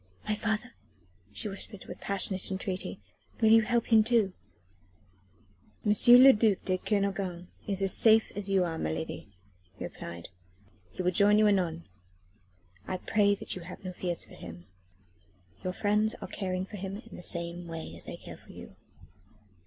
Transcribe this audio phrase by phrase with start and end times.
[0.27, 0.73] "My father?"
[1.31, 2.99] she whispered with passionate entreaty.
[3.39, 4.33] "Will you help him too?"
[5.85, 5.91] "M.
[6.07, 9.27] le duc de Kernogan is as safe as you are, my lady,"
[9.77, 10.29] he replied.
[10.91, 11.87] "He will join you anon.
[12.87, 14.65] I pray you have no fears for him.
[15.63, 18.75] Your friends are caring for him in the same way as they care for you."